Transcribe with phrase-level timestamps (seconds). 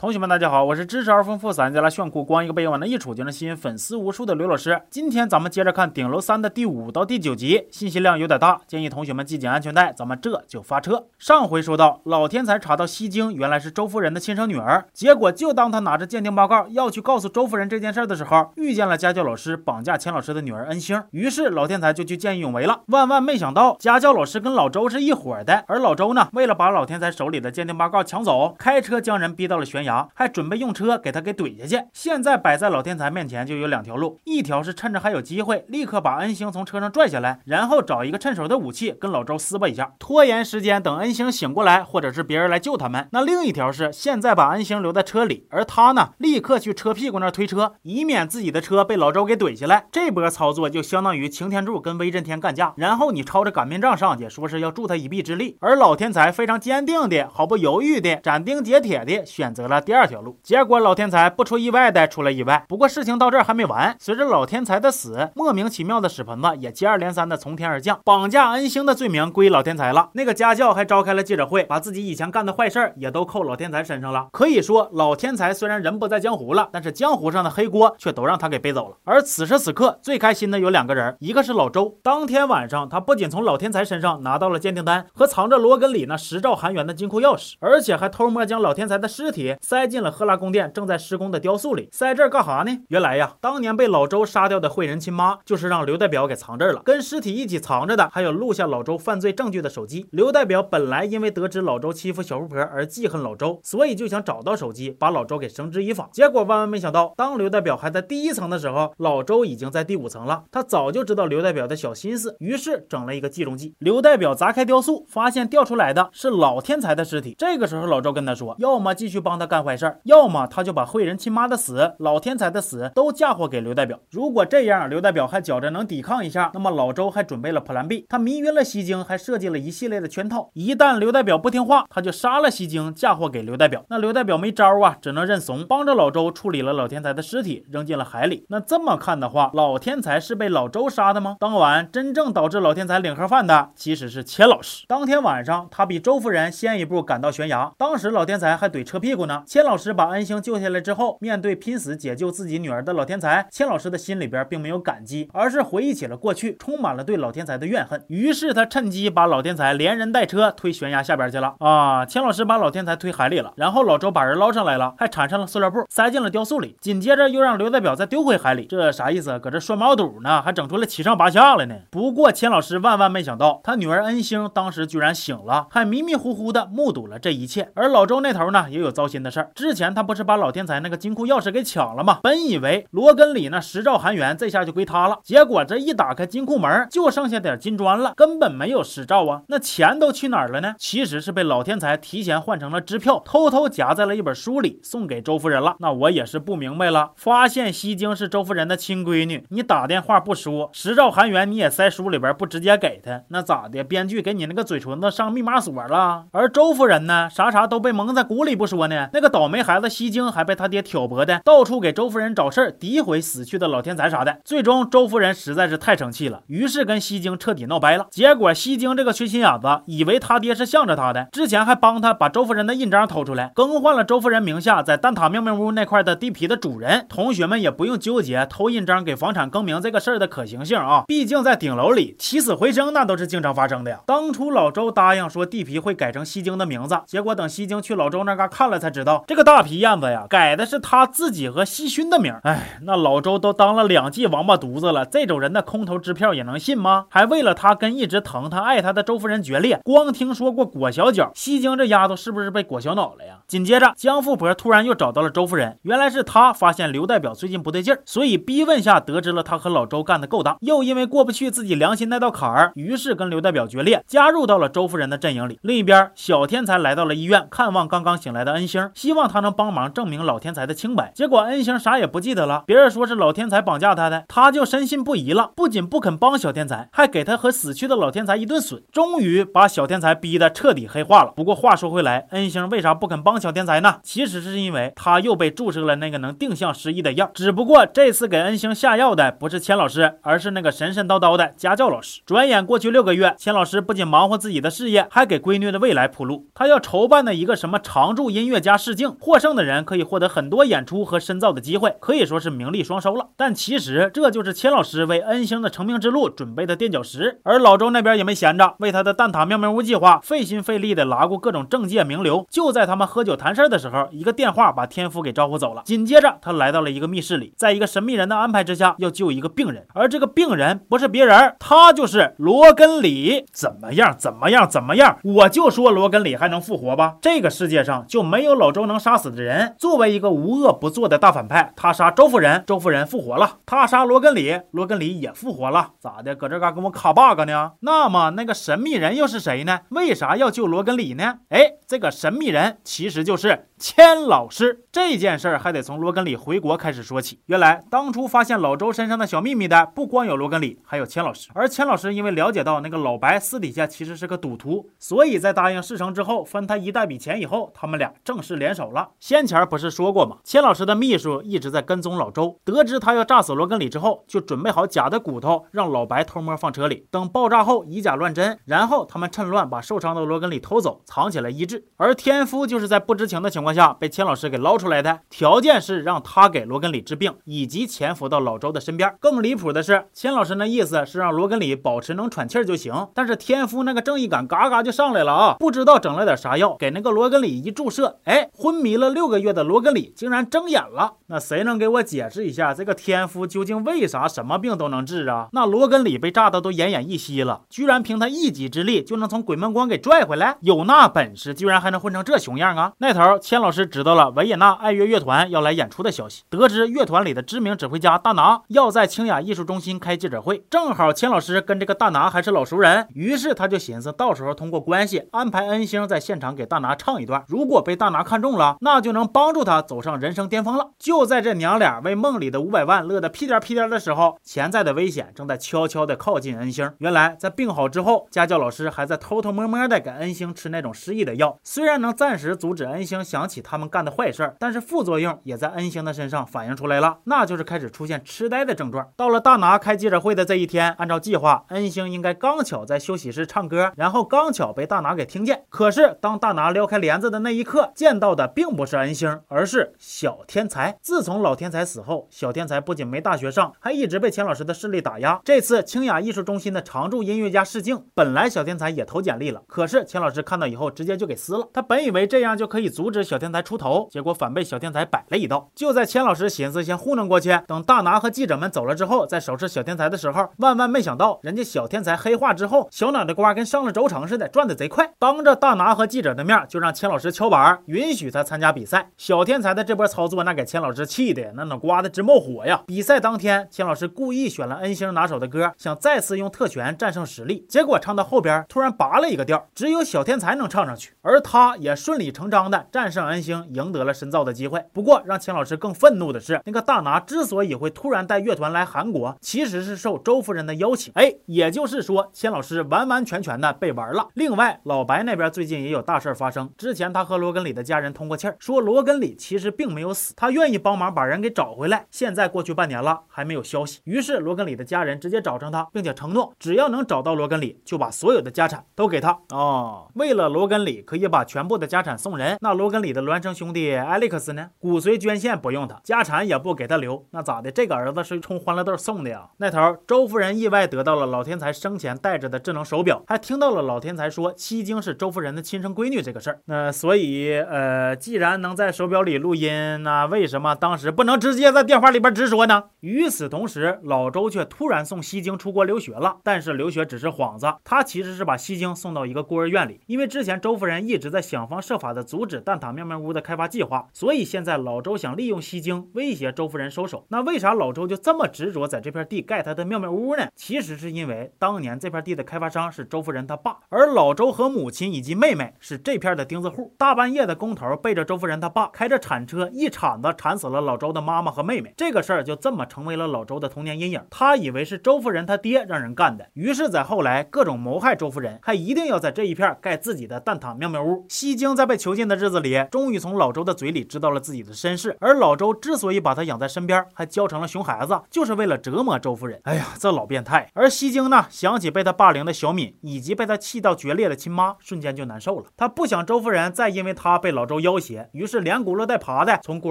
[0.00, 4.80] 同学们，大家好，我是知识而丰富、散家来炫酷、光一个背影往那一杵就能吸引粉丝无数的刘老师。
[4.88, 11.04] 今天咱们接着看《顶楼三》的第五到第九集，信息量有点大，建议同学们系紧安全带，咱们这就发车。
[11.18, 22.80] 上回说到，老天才查到西京原来是周夫人的亲生女儿，结果就当他拿着鉴定报告要去告诉周夫人这件事的时候，遇见了家教老师绑架钱老师的女儿恩星，于是老天才就去见义勇为了。
[22.86, 29.89] 万万没想到，家教老师跟老周是一伙的，而老周呢，为了把老天才手里的鉴定报告抢走，开车将人逼到了悬崖。
[30.14, 31.84] 还准备用车给他给怼下去。
[31.92, 43.08] 现在摆在老天才面前就有两条路，一条是趁着还有机会，立刻把恩星从车上拽下来，然后找一个趁手的武器跟老周撕巴一下，拖延时间，等恩星醒过来，或者是别人来救他们。
[43.12, 49.86] 那另一条是现在把恩星留在车里，而他呢，立刻去车屁股那推车，以免自己的车被老周给怼下来。
[49.90, 55.56] 这波操作就相当于擎天柱跟威震天干架，然后你抄着擀面杖上去，说是要助他一臂之力。
[55.60, 59.79] 而老天才非常坚定的、毫不犹豫的、斩钉截铁的选择了。
[59.80, 62.64] 第二条路，结果老天才不出意外的出了意外。
[62.68, 70.10] 不过事情到这儿还没完，随着老天才的死，莫名其妙的屎盆子也接二连三的从天而降，绑架恩星的罪名归老天才了。
[70.14, 74.28] 那个家教还召开了记者会，把自己以前干的坏事儿也都扣老天才身上了。
[74.32, 78.96] 可以说，老天才虽然人不在江湖了，但是江湖上的黑锅却都让他给背走了。
[79.04, 81.98] 而此时此刻最开心的有两个人，一个是老周。
[82.02, 89.56] 当天晚上，他不仅从老天才身上拿到了鉴定单和藏着罗根里那十兆韩元的金库钥匙，而且还偷摸将老天才的尸体。
[89.70, 92.76] 塞进了赫拉宫殿正在施工的雕塑里，塞这儿干哈呢？
[92.88, 96.82] 原来呀，当年被老周杀掉的惠人亲妈，就是让刘代表给藏这儿了。
[96.84, 100.08] 跟尸体一起藏着的，还有录下老周犯罪证据的手机。
[100.10, 106.08] 刘代表本来因为得知老周欺负小富婆而记恨老周，所以就想找到手机，把老周给绳之以法。
[106.10, 110.42] 结果万万没想到，当刘代表还在第一层的时候，老周已经在第五层了。
[110.50, 113.76] 他早就知道刘代表的小心思，于是整了一个计中计。
[113.78, 117.36] 刘代表砸开雕塑，发现掉出来的是老天才的尸体。
[117.38, 119.59] 这个时候，老周跟他说，要么继续帮他干。
[119.62, 123.98] 坏事儿，要么他就把惠仁亲妈的死、老天才的死都嫁祸给刘代表。
[124.10, 128.06] 如果这样，刘代表还觉着能抵抗一下，那么老周还准备了 Plan B。
[128.08, 130.50] 他迷晕了西京，还设计了一系列的圈套。
[130.54, 133.84] 一旦刘代表不听话，他就杀了西京，嫁祸给刘代表。
[133.88, 138.46] 那刘代表没招啊，只能认怂，帮着老周处理了老天才的尸体，扔进了海里。
[138.48, 141.36] 那这么看的话，老天才是被老周杀的吗？
[141.40, 144.84] 当晚真正导致老天才领盒饭的，其实是钱老师。
[144.86, 149.39] 当天晚上，他比周夫人先一步赶到悬崖，当时老天才还怼车屁股呢。
[149.46, 158.02] 钱老师把恩星救下来之后，面对拼死解救自己女儿的老天才，钱老师的心里边并没有感激，而是回忆起了过去，充满了对老天才的怨恨。
[158.08, 161.54] 于是他趁机把老天才连人带车推悬崖下边去了。
[161.60, 168.66] 啊，钱老师把老天才推海里了，然后老周把人捞上来了，还缠上了塑料布，塞进了雕塑里，紧接着又让刘代表再丢回海里。
[168.66, 169.38] 这啥意思？
[169.38, 170.42] 搁这涮毛肚呢？
[170.42, 171.74] 还整出来七上八下了呢？
[171.90, 177.70] 不过钱老师万万没想到，他女儿恩星当时居然醒了，还迷迷糊糊的目睹了这一切。
[177.74, 179.50] 而老周那头呢，也有糟心的事儿。
[179.54, 180.20] 之前他不是。
[180.30, 182.20] 把老天才那个金库钥匙给抢了吗？
[182.22, 189.40] 本以为罗根里那十兆韩元这下就归他了，结果这一打开金库门，就剩下点金砖了，根本没有十兆啊！
[189.48, 190.74] 那钱都去哪儿了呢？
[190.78, 195.76] 其实是被老天才提前换成了支票，偷偷夹在了一本书里，送给周夫人了。
[195.78, 203.82] 那我也是不明白了，发现西京是周夫人的亲闺女，你打电话不说，十兆韩元你也塞书里边不直接给他，那咋的？
[203.82, 206.26] 编剧给你那个嘴唇子上密码锁了？
[206.32, 210.10] 而周夫人呢，啥啥都被蒙在鼓里不说呢，那这个倒霉孩子西。
[210.10, 214.38] 京还被他爹挑拨的，到处给周夫人找事儿，诋毁死去的老天才啥的。
[214.44, 218.08] 最终，周夫人实在是太生气了，于是跟西京彻底闹掰了。
[218.10, 227.06] 结果，西京这个缺心眼子，以为他爹是向着他的，之前还帮他把周夫人的印章偷出来，更换了周夫人名下在蛋挞妙妙屋那块的地皮的主人。
[227.08, 234.00] 同学们也不用纠结偷印章给房产更名这个事儿的可行性啊，毕竟在顶楼里起死回生那都是经常发生的呀。
[234.06, 239.90] 当初老周答应说地皮会改成西京的名字，结果等西京去老周那嘎看了才知道，这个大皮燕。
[240.00, 242.32] 子呀，改的是他自己和西勋的名。
[242.44, 247.06] 哎，那老周都当了两季王八犊子了，这种人的空头支票也能信吗？
[247.10, 249.80] 还为了他跟一直疼他爱他的周夫人决裂。
[249.84, 253.40] 光听说过裹小脚，西京这丫头是不是被裹小脑了呀？
[253.48, 265.58] 紧接着，江富婆突然又找到了周夫人，原来是她发现刘代表最近不对劲儿，所以逼问下得知了他和老周干的勾当，又因为过不去自己良心那道坎儿，于是跟刘代表决裂，加入到了周夫人的阵营里。
[265.62, 269.90] 另一边，小天才来到了医院看望刚刚醒来的恩星，希望他能帮忙。
[269.90, 272.64] 证明老天才的清白，结果恩星啥也不记得了。
[272.66, 275.52] 别人说是老天才绑架他的，他就深信不疑了。
[275.56, 281.32] 不仅不肯帮小天才，还给他和死去的老天才一顿损，终于把小天才逼得彻底黑化了。
[281.34, 284.00] 不过话说回来，恩星为啥不肯帮小天才呢？
[284.02, 287.30] 其实是因为他又被注射了那个能定向失忆的药。
[287.32, 292.20] 只不过这次给恩星下药的不是钱老师，而是那个神神叨叨的家教老师。
[292.26, 296.48] 转眼过去六个月，钱老师不仅忙活自己的事业，还给闺女的未来铺路。
[296.52, 303.28] 他要筹办的一个什么常驻音乐家事试镜，获胜的人可以获得很多演出和深造的机会，可以说是名利双收了。
[303.36, 307.40] 但其实这就是千老师为恩星的成名之路准备的垫脚石。
[307.44, 312.44] 而老周那边也没闲着，为他的蛋挞妙妙屋计划费心费力的拉过各种政界名流。
[312.50, 315.82] 就在他们喝酒谈事的时候，一个电话把天福给招呼走了。
[315.84, 319.86] 紧接着，他来到了一个密室里，在一个神秘人的安排之下，要救一个病人。
[319.94, 323.46] 而这个病人不是别人，他就是罗根里。
[323.52, 324.16] 怎么样？
[324.18, 324.68] 怎么样？
[324.68, 325.16] 怎么样？
[325.22, 327.18] 我就说罗根里还能复活吧？
[327.22, 329.74] 这个世界上就没有老周都能杀死的人。
[329.78, 335.90] 作为一个无恶不作的大反派，他杀周夫人，周夫人复活了；他杀罗根里，罗根里也复活了。
[336.00, 336.34] 咋的？
[336.34, 337.72] 搁这嘎跟我卡 bug 呢？
[337.80, 339.80] 那么那个神秘人又是谁呢？
[339.90, 341.40] 为啥要救罗根里呢？
[341.50, 344.84] 哎，这个神秘人其实就是千老师。
[344.92, 347.40] 这件事儿还得从罗根里回国开始说起。
[347.46, 351.48] 原来当初发现老周身上的小秘密的，不光有罗根里，还有千老师。
[351.54, 359.08] 而千老师因为了解到那个老白私底下其实是个赌徒，所以在答应事成之后分他一大笔钱以后，他们俩正式联手了。
[359.18, 360.38] 先前不是说过吗？
[360.44, 371.86] 千老师的秘书一直在跟踪老周，得知他要炸死罗根里之后，就准备好假的骨头，让老白偷摸放车里，等爆炸后以假乱真，然后他们趁乱把受伤的罗根里偷走，藏起来医治。
[371.96, 379.14] 而天夫就是在不知情的情况下被千老师给捞出来的，条件是让他给罗根里治病，以及潜伏到老周的身边。
[379.20, 385.56] 更离谱的是，千老师那意思是让罗根里保持能喘气儿就行，但是天夫那个正义感嘎嘎就上来了啊！
[385.58, 391.14] 不知道整了点啥药，给那个罗根里一注射，哎，昏迷了六个月的罗根里竟然睁眼了。
[391.26, 395.48] 那谁能给我解释一下这个天夫究竟为啥什么病都能治啊？
[395.52, 402.92] 那罗根里被炸的都奄奄一息了，居然凭他一己之力就能从鬼门关给拽回来，有那本事居然还能混成这熊样啊！
[402.98, 420.90] 那头千老师知道了维也纳爱乐乐团要来演出的消息，得知乐团里的知名指挥家大拿要在清雅艺术中心开记者会，正好千老师跟这个大拿还是老熟人，于是他就寻思到时候通过关系安排恩星在现场给大拿唱一段，如果被大拿看中了，那就能帮助他走上人生巅峰了。
[420.98, 426.90] 就在这娘俩为梦里的五百万乐得屁颠屁颠的时候，潜在的危险正在悄悄的靠近恩星。
[426.98, 439.10] 原来在病好之后，家教老师还在偷偷摸摸的给恩星吃那种失忆的药，虽然能暂时阻止恩星想起他们干的坏事儿，但是副作用也在恩星的身上反映出来了，那就是开始出现痴呆的症状。
[439.16, 445.64] 到了大拿开记者会的这一天，按照计划，恩星应该刚巧在休息室唱歌，然后刚巧被大拿给听见。
[445.68, 450.96] 可是当大拿撩开帘子的那一刻，见到的并不是恩星，而是小天才。
[451.02, 455.40] 自从老天才死后，小天才不仅没大学上，还一直被钱老师的势力打压。
[455.44, 461.68] 这次清雅艺术中心的常驻音乐家试镜，本来小天才也投简历了，可是钱老师看到以后直接就给撕了。
[461.72, 465.68] 他本以为这样就可以阻止小天才出头，结果反被小天才摆了一道。
[465.74, 475.10] 就在千老师寻思先糊弄过去，等大拿和记者们走了之后再收拾小天才的时候，万万没想到，人家小天才黑化之后，小脑袋瓜跟上了轴承似的，转的贼快。
[475.18, 479.10] 当着大拿和记者的面，就让千老师敲板，允许他参加比赛。
[479.16, 482.82] 小天才的这波操作，那给千老师气的那脑瓜子直冒火呀！
[482.86, 487.64] 比赛当天，千老师故意选了恩星拿手的歌，想再次用特权战胜实力。
[487.68, 494.84] 结果唱到后边，突然拔了一个调，只有小天才能唱上去，而他也顺理成章的战胜恩星，赢得了深造的机会。
[494.92, 501.12] 不过，让钱老师更愤怒的是，那个大拿之所以会突然带乐团来韩国，其实是受周夫人的邀请。
[501.14, 504.28] 哎，也就是说，钱老师完完全全的被玩了。
[504.34, 506.68] 另外，老白那边最近也有大事发生。
[506.76, 512.06] 之前他和罗根里的家人通过气儿，说罗根里其实并没有死，他愿意帮忙把人给找回来。
[512.10, 514.00] 现在过去半年了，还没有消息。
[514.04, 519.38] 于是罗根里的家人直接找上他，并且承诺，只要能找到罗根里，就把所有的家产都给他。
[519.50, 524.70] 哦，为了罗根里可以把全部的家产送人，那罗根里你的孪生兄弟艾利克斯呢？
[524.78, 527.68] 骨髓捐献不用他，家产也不给他留，那咋的？
[527.68, 529.48] 这个儿子是冲欢乐豆送的呀？
[529.56, 536.60] 那头周夫人意外得到了老天才生前带着的智能手表，还听到了老天才说西京是周夫人的亲生闺女这个事儿。
[536.66, 542.84] 那所以，呃，既然能在手表里录音，那为什么当时不能直接在电话里边直说呢？
[543.00, 557.24] 与此同时，老周却突然送西京出国留学了，但是留学只是幌子，他其实是把西京送到一个孤儿院里，因为之前周夫人一直在想方设法的阻止蛋挞面妙妙屋的开发计划，所以现在老周想利用西京威胁周夫人收手。
[557.28, 560.48] 那为啥老周就这么执着在这片地盖他的妙妙屋呢？
[560.54, 566.94] 其实是因为当年这片地的开发商是周夫人他爸，而老周和母亲以及妹妹是这片的钉子户。
[566.98, 574.20] 大半夜的工头背着周夫人他爸开着铲车一铲子铲死了老周的妈妈和妹妹，这个事儿就这么成为了老周的童年阴影。
[574.30, 581.24] 他以为是周夫人他爹让人干的，于是，在后来各种谋害周夫人，还一定要在这一片盖自己的蛋挞妙妙屋。
[581.28, 585.16] 西京在被囚禁的日子里，终于从老周的嘴里知道了自己的身世。
[585.20, 589.60] 而老周之所以把他养在身边，还教成了熊孩子，就是为了折磨周夫人。
[589.64, 590.68] 哎呀，这老变态！
[590.74, 595.66] 而西京呢，想起被他霸凌的小敏，以及被他气到决裂的亲妈，瞬间就难受了。
[595.76, 599.90] 他不想周夫人再因为他被老周要挟，于是连轱辘带爬的从孤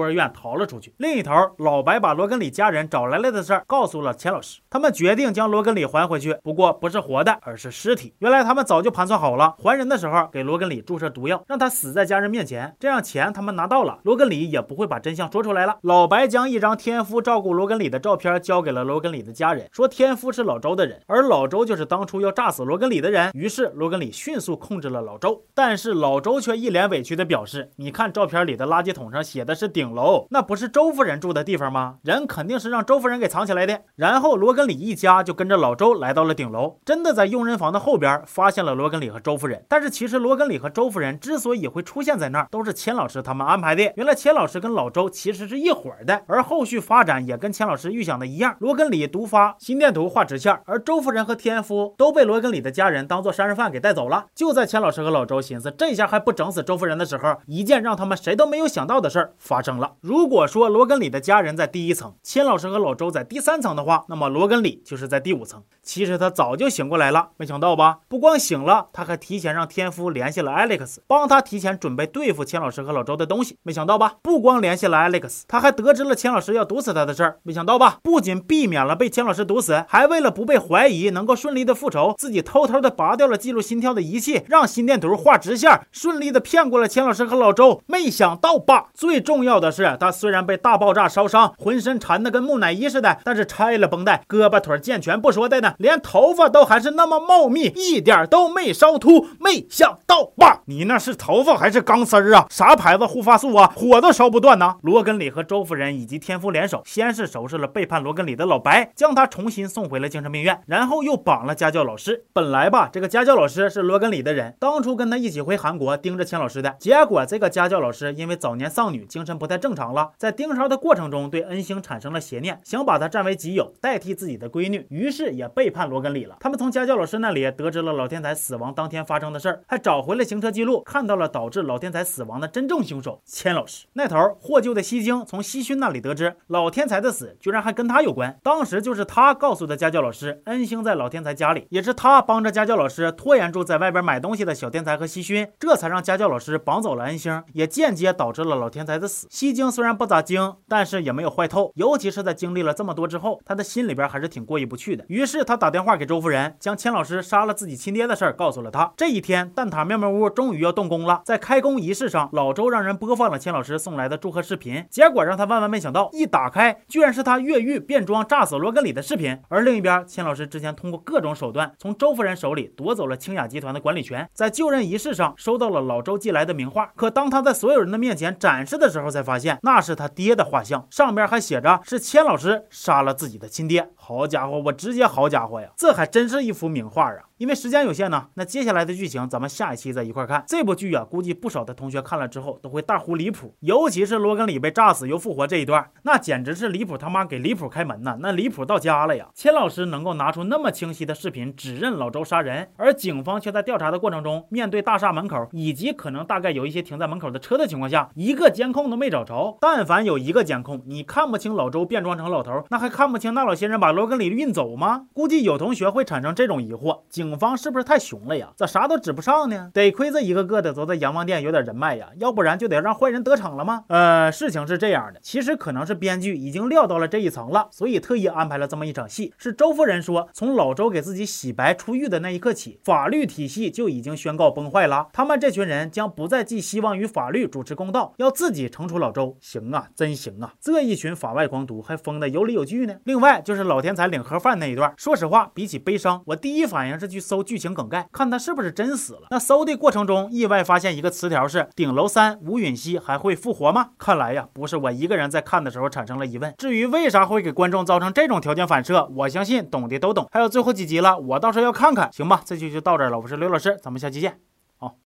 [0.00, 0.94] 儿院逃了出去。
[0.98, 8.14] 另一头，老白把罗根里家人找来了的事儿告诉了钱老师，他们决定将罗根里还回去，不过不是活的，而是尸体。
[8.18, 15.78] 原来他们早就盘算好了，还人的时候给罗根里注射毒药，让他死在家人面前，这让钱他们拿到了，罗根里也不会把真相说出来了。
[15.82, 23.30] 老白将一张天夫照顾罗根里的照片交给了罗根里的家人，说天夫是老周的人，而老周就是当初要炸死罗根里的人。
[23.32, 31.96] 于是罗根里迅速控制了老周，但是老周却一脸委屈的表示：“你看照片里的垃圾桶上写的是顶楼，那不是周夫人住的地方吗？
[32.02, 39.64] 人肯定是让周夫人给藏起来的。”然后罗根里一家就跟着老周来到了顶楼，真的在佣人房的后边发现了罗根里和周夫人。
[39.68, 43.92] 但是其实罗根里和周夫人之所以会出现在那儿，都是钱老师他们安排的。
[43.96, 54.24] 原来钱老师跟老周其实是一伙的，而后续发展也跟钱老师预想的一样，罗根里毒发，心电图画直线，而周夫人和天夫都被罗根里的家人当做杀人犯给带走了。
[54.34, 59.96] 就在钱老师和老周寻思这下还不整死周夫人的时候，一件让他们谁都没有想到的事儿发生了。
[60.00, 65.62] 如果说罗根里的家人在第一层，钱老师和老周在第三层的话，那么罗根里就是在第五层。
[65.82, 67.98] 其实他早就醒过来了，没想到吧？
[68.08, 73.56] 不光醒了，他还提前让天夫联系了 Alex，帮他提前准备对付钱老师和老周的东西。
[73.62, 74.14] 没想到吧？
[74.22, 77.38] 不光联系了 Alex，他还得知了钱老师要毒死他的事儿。
[77.42, 77.98] 没想到吧？
[78.02, 87.82] 不仅避免了被钱老师毒死，还为了不被怀疑，能够顺利的复仇，自己偷偷的拔掉了记录心跳的仪器，让心电图画直线，顺利的骗过了钱老师和老周。
[87.86, 88.88] 没想到吧？
[88.94, 99.26] 最重要的是，他虽然被大爆炸烧伤，浑身缠的跟木乃伊似的，但是拆了绷带，胳膊腿健全不说的呢，连头发都还是那么茂密，一点都没烧秃。
[99.38, 100.62] 没想到吧？
[100.66, 102.46] 你那是头发还是钢丝儿啊？
[102.60, 103.72] 啥牌子护发素啊？
[103.74, 104.76] 火都烧不断呢。
[104.82, 112.26] 罗根里和周夫人以及天夫联手，先是收拾了背叛罗根里的老白，将他重新送回了精神病院，然后又绑了家教老师。
[112.34, 116.76] 本来吧，这个家教老师是罗根里的人，当初跟他一起回韩国盯着钱老师的。
[116.78, 126.36] 结果这个家教老师因为早年丧女，精神不太正常了，在盯梢的过程中对恩星产生了邪念，想把他占为己有，代替自己的闺女，于是也背叛罗根里了。
[126.40, 133.86] 他们从家教老师那里得知了老天才死亡当天发生的事儿，还找回了行车记录，看到了导致老天才死亡的真正凶手千老师。
[133.94, 138.38] 那头获救的西京从西勋那里得知，老天才的死居然还跟他有关。
[138.42, 149.26] 当时就是他告诉的家教老师，恩星在老天才家里，也是他帮着家教老师拖延住在外边买东西的小天才和西勋，这才让家教老师绑走了恩星，也间接导致了老天才的死。
[149.30, 155.04] 西京虽然不咋精，但是也没有坏透，尤其是在经历了这么多之后，他的心里边还是挺过意不去的。
[155.08, 158.92] 于是他打电话给周夫人，将千老师杀了自己亲爹的事儿告诉了他。
[158.96, 169.38] 这一天，蛋挞妙妙屋终于要动工了，在开工仪式上，老周让人播放了钱老师送来的祝贺视频，结果让他万万没想到，一打开居然是他越狱变装炸死罗根里的视频。
[169.48, 183.88] 而另一边，钱老师之前通过各种手段从周夫人手里夺走了清雅集团的管理权，在就任仪式上收到了老周寄来的名画，可当他在所有人的面前展示的时候，才发现那是他爹的画像，上边还写着是钱老师杀了自己的亲爹。
[183.94, 187.29] 好家伙，我直接好家伙呀，这还真是一幅名画啊！
[187.40, 190.44] 因为时间有限呢，那接下来的剧情咱们下一期再一块看。
[190.46, 198.18] 这部剧啊，估计不少的同学看了之后都会大呼离谱，尤其是罗根里被炸死又复活这一段，那简直是离谱他妈给离谱开门呐！
[198.20, 199.26] 那离谱到家了呀！
[199.34, 209.56] 千老师能够拿出那么清晰的视频指认老周杀人，而警方却在调查的过程中，面对大厦门口以及可能大概有一些停在门口的车的情况下，一个监控都没找着。
[209.62, 215.06] 但凡有一个监控，你看不清老周变装成老头，那还看不清那老先生把罗根里运走吗？
[215.14, 218.48] 估计有同学会产生这种疑惑：警警方是不是太熊了呀？
[218.56, 219.70] 咋啥都指不上呢？
[219.72, 223.84] 得亏这一个个的都在阎王殿有点人脉呀，要不然就得让坏人得逞了吗？
[223.86, 229.32] 呃，事情是这样的，其实可能是编剧已经料到了这一层了，所以特意安排了这么一场戏。
[229.38, 235.06] 是周夫人说，从老周给自己洗白出狱的那一刻起，法律体系就已经宣告崩坏了。
[235.12, 239.36] 他们这群人将不再寄希望于法律主持公道，要自己惩处老周。
[239.40, 240.54] 行啊，真行啊！
[240.60, 242.96] 这一群法外狂徒还疯的有理有据呢。
[243.04, 249.28] 另外就是老天才领盒饭那一段，说实话，比起悲伤，我第一反应是搜剧情梗概，看他是不是真死了。
[249.30, 256.54] 那搜的过程中，意外发现一个词条是“顶楼三吴允熙还会复活吗？”看来呀，不是我一个人在看的时候产生了疑问。
[256.58, 260.26] 至于为啥会给观众造成这种条件反射，我相信懂的都懂。
[260.32, 262.40] 还有最后几集了，我到时候要看看，行吧？
[262.44, 264.49] 这期就到这儿了，我是刘老师，咱们下期见。